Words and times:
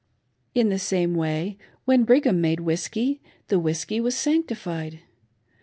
In 0.55 0.69
the 0.69 0.79
same 0.79 1.13
way, 1.13 1.59
^yhen 1.87 2.07
Brigham 2.07 2.41
made 2.41 2.61
whiskey, 2.61 3.21
the 3.49 3.59
whiskey 3.59 3.99
\vas 3.99 4.15
panctified. 4.15 5.01